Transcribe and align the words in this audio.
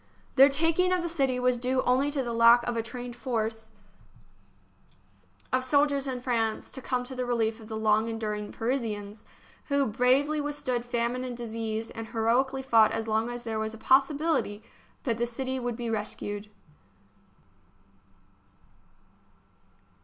Their 0.33 0.49
taking 0.49 0.91
of 0.91 1.03
the 1.03 1.07
city 1.07 1.39
was 1.39 1.59
due 1.59 1.83
only 1.83 2.09
to 2.09 2.23
the 2.23 2.33
lack 2.33 2.63
of 2.63 2.75
a 2.75 2.81
trained 2.81 3.15
force 3.15 3.65
THE 3.65 3.69
BOOK 3.69 3.73
OF 3.75 5.51
FAMOUS 5.63 5.65
SIEGES 5.65 5.65
of 5.65 5.69
soldiers 5.69 6.07
in 6.07 6.19
France 6.21 6.71
to 6.71 6.81
come 6.81 7.03
to 7.03 7.13
the 7.13 7.23
relief 7.23 7.59
of 7.59 7.67
the 7.67 7.77
long 7.77 8.09
enduring 8.09 8.51
Parisians, 8.51 9.25
who 9.65 9.85
bravely 9.85 10.41
withstood 10.41 10.85
famine 10.85 11.23
and 11.23 11.37
disease, 11.37 11.91
and 11.91 12.07
heroically 12.07 12.63
fought 12.63 12.91
as 12.91 13.07
long 13.07 13.29
as 13.29 13.43
there 13.43 13.59
was 13.59 13.75
a 13.75 13.77
possibility 13.77 14.63
that 15.03 15.19
the 15.19 15.27
city 15.27 15.59
would 15.59 15.75
be 15.75 15.87
rescued. 15.91 16.49